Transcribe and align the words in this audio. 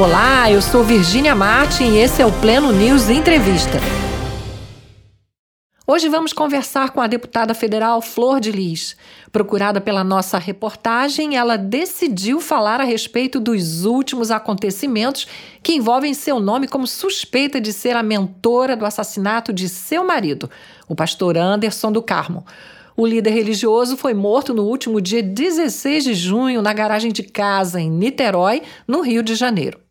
Olá, 0.00 0.50
eu 0.50 0.62
sou 0.62 0.82
Virgínia 0.82 1.34
Martin 1.34 1.92
e 1.92 1.98
esse 1.98 2.22
é 2.22 2.26
o 2.26 2.32
Pleno 2.40 2.72
News 2.72 3.10
Entrevista. 3.10 3.78
Hoje 5.86 6.08
vamos 6.08 6.32
conversar 6.32 6.88
com 6.88 7.02
a 7.02 7.06
deputada 7.06 7.52
federal 7.52 8.00
Flor 8.00 8.40
de 8.40 8.50
Lis. 8.50 8.96
Procurada 9.30 9.78
pela 9.78 10.02
nossa 10.02 10.38
reportagem, 10.38 11.36
ela 11.36 11.58
decidiu 11.58 12.40
falar 12.40 12.80
a 12.80 12.84
respeito 12.84 13.38
dos 13.38 13.84
últimos 13.84 14.30
acontecimentos 14.30 15.26
que 15.62 15.74
envolvem 15.74 16.14
seu 16.14 16.40
nome 16.40 16.66
como 16.66 16.86
suspeita 16.86 17.60
de 17.60 17.70
ser 17.70 17.94
a 17.94 18.02
mentora 18.02 18.74
do 18.74 18.86
assassinato 18.86 19.52
de 19.52 19.68
seu 19.68 20.02
marido, 20.02 20.50
o 20.88 20.94
pastor 20.94 21.36
Anderson 21.36 21.92
do 21.92 22.00
Carmo. 22.00 22.46
O 22.96 23.06
líder 23.06 23.32
religioso 23.32 23.98
foi 23.98 24.14
morto 24.14 24.54
no 24.54 24.64
último 24.64 24.98
dia 24.98 25.22
16 25.22 26.04
de 26.04 26.14
junho 26.14 26.62
na 26.62 26.72
garagem 26.72 27.12
de 27.12 27.22
casa 27.22 27.78
em 27.78 27.90
Niterói, 27.90 28.62
no 28.88 29.02
Rio 29.02 29.22
de 29.22 29.34
Janeiro. 29.34 29.89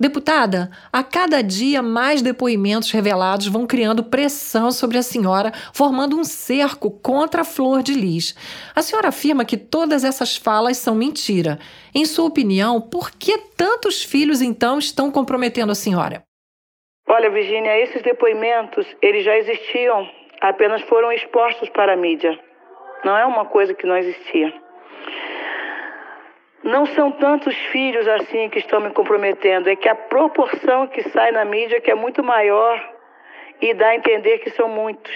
Deputada, 0.00 0.70
a 0.90 1.04
cada 1.04 1.42
dia 1.42 1.82
mais 1.82 2.22
depoimentos 2.22 2.90
revelados 2.90 3.48
vão 3.48 3.66
criando 3.66 4.02
pressão 4.02 4.72
sobre 4.72 4.96
a 4.96 5.02
senhora, 5.02 5.52
formando 5.74 6.18
um 6.18 6.24
cerco 6.24 6.90
contra 6.90 7.42
a 7.42 7.44
Flor 7.44 7.82
de 7.82 7.92
Lis. 7.92 8.34
A 8.74 8.80
senhora 8.80 9.08
afirma 9.08 9.44
que 9.44 9.58
todas 9.58 10.02
essas 10.02 10.38
falas 10.38 10.78
são 10.78 10.94
mentira. 10.94 11.58
Em 11.94 12.06
sua 12.06 12.24
opinião, 12.24 12.80
por 12.80 13.10
que 13.10 13.36
tantos 13.54 14.02
filhos 14.02 14.40
então 14.40 14.78
estão 14.78 15.10
comprometendo 15.10 15.72
a 15.72 15.74
senhora? 15.74 16.22
Olha, 17.06 17.28
Virginia, 17.28 17.78
esses 17.82 18.00
depoimentos, 18.00 18.86
eles 19.02 19.22
já 19.22 19.36
existiam, 19.36 20.08
apenas 20.40 20.80
foram 20.82 21.12
expostos 21.12 21.68
para 21.68 21.92
a 21.92 21.96
mídia. 21.96 22.40
Não 23.04 23.14
é 23.18 23.26
uma 23.26 23.44
coisa 23.44 23.74
que 23.74 23.86
não 23.86 23.98
existia. 23.98 24.50
Não 26.62 26.84
são 26.86 27.10
tantos 27.12 27.54
filhos 27.72 28.06
assim 28.06 28.48
que 28.50 28.58
estão 28.58 28.80
me 28.80 28.90
comprometendo, 28.90 29.68
é 29.68 29.76
que 29.76 29.88
a 29.88 29.94
proporção 29.94 30.86
que 30.86 31.08
sai 31.10 31.32
na 31.32 31.44
mídia 31.44 31.80
que 31.80 31.90
é 31.90 31.94
muito 31.94 32.22
maior 32.22 32.78
e 33.60 33.74
dá 33.74 33.88
a 33.88 33.96
entender 33.96 34.38
que 34.38 34.50
são 34.50 34.68
muitos. 34.68 35.12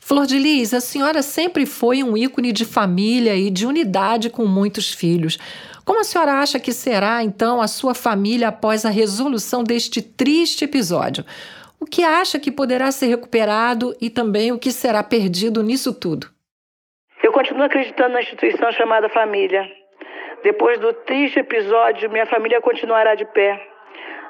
Flor 0.00 0.24
de 0.24 0.38
Lis, 0.38 0.72
a 0.72 0.80
senhora 0.80 1.20
sempre 1.20 1.66
foi 1.66 2.04
um 2.04 2.16
ícone 2.16 2.52
de 2.52 2.64
família 2.64 3.34
e 3.34 3.50
de 3.50 3.66
unidade 3.66 4.30
com 4.30 4.46
muitos 4.46 4.92
filhos. 4.92 5.36
Como 5.84 6.00
a 6.00 6.04
senhora 6.04 6.34
acha 6.34 6.60
que 6.60 6.72
será, 6.72 7.24
então, 7.24 7.60
a 7.60 7.66
sua 7.66 7.92
família 7.92 8.48
após 8.48 8.84
a 8.84 8.90
resolução 8.90 9.64
deste 9.64 10.00
triste 10.00 10.64
episódio? 10.64 11.24
O 11.80 11.84
que 11.84 12.04
acha 12.04 12.38
que 12.38 12.52
poderá 12.52 12.92
ser 12.92 13.06
recuperado 13.06 13.96
e 14.00 14.08
também 14.08 14.52
o 14.52 14.58
que 14.58 14.70
será 14.70 15.02
perdido 15.02 15.62
nisso 15.62 15.92
tudo? 15.92 16.28
Eu 17.22 17.32
continuo 17.32 17.64
acreditando 17.64 18.14
na 18.14 18.20
instituição 18.20 18.70
chamada 18.70 19.08
família. 19.08 19.68
Depois 20.46 20.78
do 20.78 20.92
triste 20.92 21.40
episódio, 21.40 22.08
minha 22.08 22.24
família 22.24 22.60
continuará 22.60 23.16
de 23.16 23.24
pé. 23.24 23.60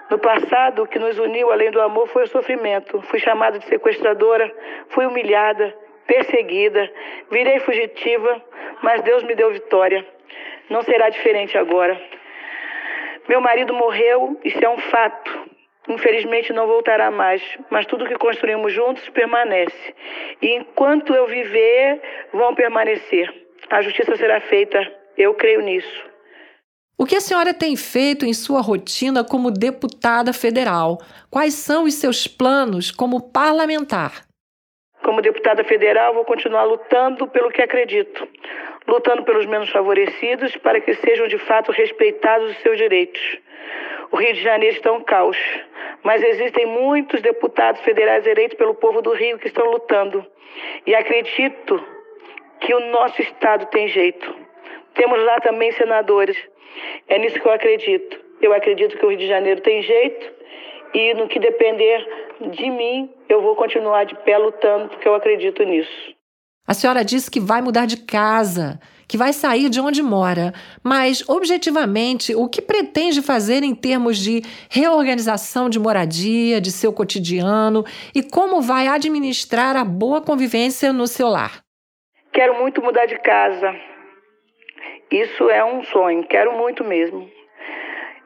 No 0.08 0.18
passado, 0.18 0.82
o 0.82 0.86
que 0.86 0.98
nos 0.98 1.18
uniu 1.18 1.52
além 1.52 1.70
do 1.70 1.78
amor 1.78 2.08
foi 2.08 2.22
o 2.22 2.26
sofrimento. 2.26 3.02
Fui 3.02 3.18
chamada 3.18 3.58
de 3.58 3.66
sequestradora, 3.66 4.50
fui 4.88 5.04
humilhada, 5.04 5.76
perseguida, 6.06 6.90
virei 7.30 7.60
fugitiva, 7.60 8.42
mas 8.80 9.02
Deus 9.02 9.24
me 9.24 9.34
deu 9.34 9.52
vitória. 9.52 10.06
Não 10.70 10.80
será 10.80 11.10
diferente 11.10 11.58
agora. 11.58 12.00
Meu 13.28 13.42
marido 13.42 13.74
morreu, 13.74 14.40
isso 14.42 14.64
é 14.64 14.70
um 14.70 14.78
fato. 14.78 15.50
Infelizmente 15.86 16.50
não 16.50 16.66
voltará 16.66 17.10
mais, 17.10 17.42
mas 17.68 17.84
tudo 17.84 18.06
que 18.06 18.16
construímos 18.16 18.72
juntos 18.72 19.06
permanece. 19.10 19.94
E 20.40 20.54
enquanto 20.54 21.14
eu 21.14 21.26
viver, 21.26 22.00
vão 22.32 22.54
permanecer. 22.54 23.30
A 23.68 23.82
justiça 23.82 24.16
será 24.16 24.40
feita 24.40 25.04
eu 25.16 25.34
creio 25.34 25.60
nisso. 25.60 26.16
O 26.98 27.04
que 27.04 27.16
a 27.16 27.20
senhora 27.20 27.52
tem 27.52 27.76
feito 27.76 28.24
em 28.24 28.32
sua 28.32 28.62
rotina 28.62 29.22
como 29.22 29.50
deputada 29.50 30.32
federal? 30.32 30.98
Quais 31.30 31.52
são 31.52 31.84
os 31.84 31.94
seus 31.94 32.26
planos 32.26 32.90
como 32.90 33.30
parlamentar? 33.30 34.24
Como 35.04 35.20
deputada 35.20 35.62
federal, 35.62 36.14
vou 36.14 36.24
continuar 36.24 36.64
lutando 36.64 37.28
pelo 37.28 37.50
que 37.50 37.60
acredito, 37.60 38.26
lutando 38.88 39.24
pelos 39.24 39.44
menos 39.44 39.68
favorecidos 39.68 40.56
para 40.56 40.80
que 40.80 40.94
sejam 40.94 41.28
de 41.28 41.36
fato 41.38 41.70
respeitados 41.70 42.52
os 42.52 42.58
seus 42.62 42.78
direitos. 42.78 43.20
O 44.10 44.16
Rio 44.16 44.32
de 44.32 44.42
Janeiro 44.42 44.76
está 44.76 44.90
um 44.90 45.02
caos, 45.02 45.36
mas 46.02 46.22
existem 46.22 46.64
muitos 46.64 47.20
deputados 47.20 47.82
federais 47.82 48.26
eleitos 48.26 48.56
pelo 48.56 48.74
povo 48.74 49.02
do 49.02 49.12
Rio 49.12 49.38
que 49.38 49.48
estão 49.48 49.70
lutando. 49.70 50.24
E 50.86 50.94
acredito 50.94 51.84
que 52.60 52.74
o 52.74 52.80
nosso 52.90 53.20
Estado 53.20 53.66
tem 53.66 53.88
jeito. 53.88 54.45
Temos 54.96 55.22
lá 55.24 55.40
também 55.40 55.72
senadores. 55.72 56.36
É 57.08 57.18
nisso 57.18 57.40
que 57.40 57.46
eu 57.46 57.52
acredito. 57.52 58.18
Eu 58.40 58.52
acredito 58.52 58.96
que 58.98 59.04
o 59.04 59.08
Rio 59.08 59.18
de 59.18 59.28
Janeiro 59.28 59.60
tem 59.60 59.82
jeito 59.82 60.36
e 60.94 61.14
no 61.14 61.28
que 61.28 61.38
depender 61.38 62.06
de 62.52 62.70
mim, 62.70 63.10
eu 63.28 63.42
vou 63.42 63.54
continuar 63.56 64.04
de 64.04 64.14
pé 64.14 64.38
lutando, 64.38 64.88
porque 64.88 65.08
eu 65.08 65.14
acredito 65.14 65.62
nisso. 65.62 66.14
A 66.66 66.74
senhora 66.74 67.04
disse 67.04 67.30
que 67.30 67.38
vai 67.38 67.62
mudar 67.62 67.86
de 67.86 67.98
casa, 67.98 68.80
que 69.06 69.16
vai 69.16 69.32
sair 69.32 69.68
de 69.68 69.80
onde 69.80 70.02
mora, 70.02 70.52
mas 70.82 71.22
objetivamente, 71.28 72.34
o 72.34 72.48
que 72.48 72.60
pretende 72.60 73.22
fazer 73.22 73.62
em 73.62 73.74
termos 73.74 74.18
de 74.18 74.42
reorganização 74.68 75.68
de 75.68 75.78
moradia, 75.78 76.60
de 76.60 76.72
seu 76.72 76.92
cotidiano 76.92 77.84
e 78.14 78.22
como 78.22 78.60
vai 78.60 78.88
administrar 78.88 79.76
a 79.76 79.84
boa 79.84 80.20
convivência 80.20 80.92
no 80.92 81.06
seu 81.06 81.28
lar? 81.28 81.60
Quero 82.32 82.58
muito 82.58 82.82
mudar 82.82 83.06
de 83.06 83.18
casa. 83.18 83.74
Isso 85.10 85.48
é 85.48 85.64
um 85.64 85.84
sonho, 85.84 86.26
quero 86.26 86.52
muito 86.56 86.82
mesmo. 86.84 87.30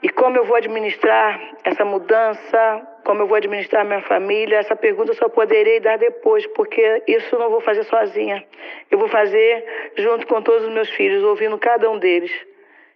E 0.03 0.09
como 0.09 0.39
eu 0.39 0.45
vou 0.45 0.57
administrar 0.57 1.39
essa 1.63 1.85
mudança, 1.85 2.83
como 3.05 3.23
eu 3.23 3.27
vou 3.27 3.37
administrar 3.37 3.85
minha 3.85 4.01
família, 4.03 4.57
essa 4.57 4.75
pergunta 4.75 5.11
eu 5.11 5.17
só 5.17 5.29
poderei 5.29 5.79
dar 5.79 5.99
depois, 5.99 6.47
porque 6.49 7.03
isso 7.07 7.39
não 7.39 7.51
vou 7.51 7.61
fazer 7.61 7.85
sozinha. 7.85 8.43
Eu 8.91 8.99
vou 8.99 9.09
fazer 9.09 9.93
junto 9.99 10.27
com 10.27 10.41
todos 10.41 10.67
os 10.67 10.73
meus 10.73 10.89
filhos, 10.91 11.23
ouvindo 11.23 11.59
cada 11.59 11.91
um 11.91 11.99
deles. 11.99 12.33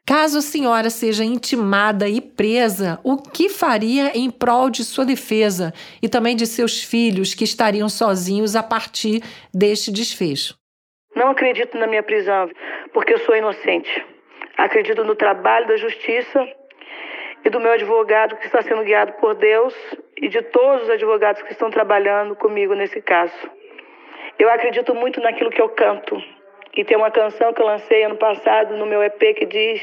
Caso 0.06 0.38
a 0.38 0.42
senhora 0.42 0.88
seja 0.88 1.24
intimada 1.24 2.08
e 2.08 2.20
presa, 2.20 3.00
o 3.02 3.16
que 3.16 3.48
faria 3.48 4.16
em 4.16 4.30
prol 4.30 4.68
de 4.68 4.84
sua 4.84 5.04
defesa 5.04 5.72
e 6.02 6.08
também 6.08 6.36
de 6.36 6.46
seus 6.46 6.82
filhos 6.82 7.34
que 7.34 7.44
estariam 7.44 7.88
sozinhos 7.88 8.54
a 8.54 8.62
partir 8.62 9.22
deste 9.52 9.90
desfecho? 9.90 10.54
Não 11.14 11.30
acredito 11.30 11.78
na 11.78 11.86
minha 11.86 12.02
prisão, 12.02 12.50
porque 12.92 13.14
eu 13.14 13.18
sou 13.18 13.36
inocente. 13.36 14.04
Acredito 14.56 15.04
no 15.04 15.14
trabalho 15.14 15.66
da 15.66 15.76
justiça 15.76 16.48
e 17.44 17.50
do 17.50 17.60
meu 17.60 17.72
advogado 17.72 18.36
que 18.36 18.46
está 18.46 18.62
sendo 18.62 18.82
guiado 18.84 19.12
por 19.14 19.34
Deus 19.34 19.74
e 20.16 20.28
de 20.28 20.42
todos 20.42 20.84
os 20.84 20.90
advogados 20.90 21.42
que 21.42 21.52
estão 21.52 21.70
trabalhando 21.70 22.34
comigo 22.34 22.74
nesse 22.74 23.00
caso. 23.02 23.50
Eu 24.38 24.50
acredito 24.50 24.94
muito 24.94 25.20
naquilo 25.20 25.50
que 25.50 25.60
eu 25.60 25.68
canto. 25.68 26.22
E 26.76 26.84
tem 26.84 26.96
uma 26.96 27.10
canção 27.10 27.52
que 27.52 27.62
eu 27.62 27.66
lancei 27.66 28.02
ano 28.02 28.16
passado 28.16 28.76
no 28.76 28.86
meu 28.86 29.00
EP 29.02 29.36
que 29.36 29.46
diz: 29.46 29.80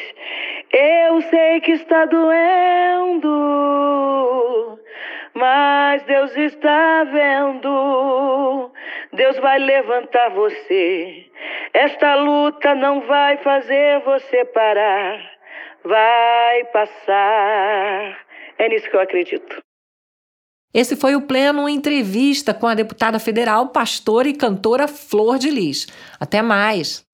Eu 0.73 1.21
sei 1.21 1.61
que 1.61 1.71
está 1.71 2.03
doendo, 2.03 3.29
mas 5.33 6.03
Deus 6.03 6.35
está 6.35 7.05
vendo. 7.05 8.70
Deus 9.21 9.37
vai 9.37 9.59
levantar 9.59 10.29
você. 10.29 11.27
Esta 11.75 12.15
luta 12.15 12.73
não 12.73 13.01
vai 13.05 13.37
fazer 13.37 14.01
você 14.03 14.43
parar. 14.45 15.19
Vai 15.85 16.65
passar. 16.73 18.25
É 18.57 18.67
nisso 18.67 18.89
que 18.89 18.95
eu 18.95 18.99
acredito. 18.99 19.61
Esse 20.73 20.95
foi 20.95 21.15
o 21.15 21.21
Pleno 21.21 21.69
Entrevista 21.69 22.51
com 22.51 22.65
a 22.65 22.73
deputada 22.73 23.19
federal, 23.19 23.67
pastora 23.67 24.27
e 24.27 24.33
cantora 24.33 24.87
Flor 24.87 25.37
de 25.37 25.51
Lis. 25.51 25.85
Até 26.19 26.41
mais! 26.41 27.05